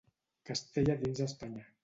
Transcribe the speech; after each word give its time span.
Castella 0.49 0.97
dins 1.03 1.23
Espanya. 1.27 1.69